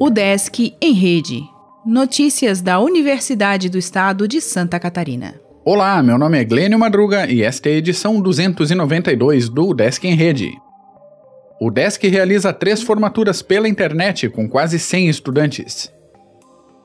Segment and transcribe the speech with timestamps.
[0.00, 1.42] O Desk em Rede.
[1.84, 5.34] Notícias da Universidade do Estado de Santa Catarina.
[5.64, 10.14] Olá, meu nome é Glênio Madruga e esta é a edição 292 do Desk em
[10.14, 10.50] Rede.
[11.60, 15.92] O Desk realiza três formaturas pela internet com quase 100 estudantes.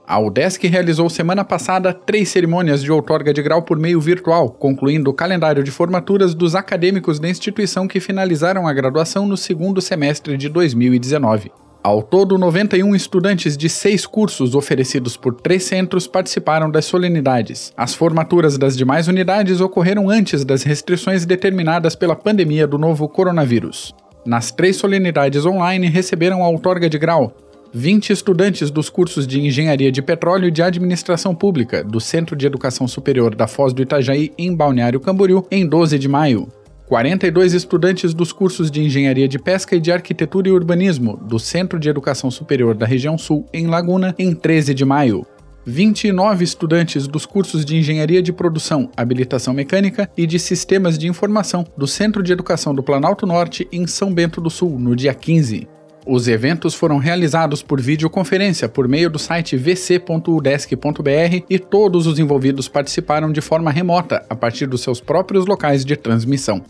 [0.07, 5.09] A UDESC realizou semana passada três cerimônias de outorga de grau por meio virtual, concluindo
[5.09, 10.37] o calendário de formaturas dos acadêmicos da instituição que finalizaram a graduação no segundo semestre
[10.37, 11.51] de 2019.
[11.83, 17.73] Ao todo, 91 estudantes de seis cursos oferecidos por três centros participaram das solenidades.
[17.75, 23.93] As formaturas das demais unidades ocorreram antes das restrições determinadas pela pandemia do novo coronavírus.
[24.23, 27.35] Nas três solenidades online receberam a outorga de grau
[27.77, 32.47] 20 estudantes dos cursos de Engenharia de Petróleo e de Administração Pública do Centro de
[32.47, 36.47] Educação Superior da Foz do Itajaí, em Balneário Camboriú, em 12 de maio.
[36.87, 41.77] 42 estudantes dos cursos de Engenharia de Pesca e de Arquitetura e Urbanismo do Centro
[41.77, 45.27] de Educação Superior da Região Sul, em Laguna, em 13 de maio.
[45.65, 51.65] 29 estudantes dos cursos de Engenharia de Produção, Habilitação Mecânica e de Sistemas de Informação
[51.77, 55.74] do Centro de Educação do Planalto Norte, em São Bento do Sul, no dia 15.
[56.07, 62.67] Os eventos foram realizados por videoconferência por meio do site vc.udesc.br e todos os envolvidos
[62.67, 66.63] participaram de forma remota, a partir dos seus próprios locais de transmissão.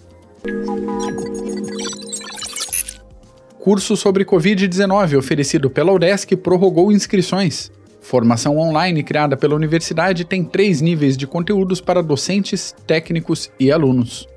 [3.59, 7.69] Curso sobre Covid-19 oferecido pela UDESC prorrogou inscrições.
[7.99, 14.27] Formação online criada pela universidade tem três níveis de conteúdos para docentes, técnicos e alunos.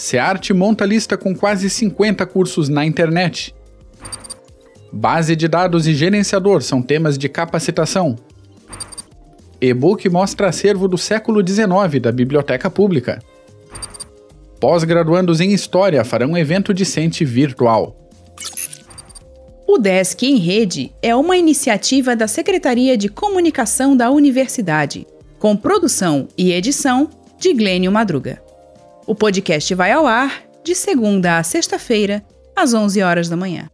[0.00, 3.54] SEART monta lista com quase 50 cursos na internet.
[4.90, 8.16] Base de dados e gerenciador são temas de capacitação.
[9.60, 13.22] E-book mostra acervo do século XIX da Biblioteca Pública.
[14.58, 17.94] Pós-graduandos em História farão um evento discente virtual.
[19.66, 25.06] O Desk em Rede é uma iniciativa da Secretaria de Comunicação da Universidade,
[25.38, 28.49] com produção e edição de Glênio Madruga.
[29.06, 32.24] O podcast vai ao ar de segunda a sexta-feira,
[32.54, 33.68] às 11 horas da manhã.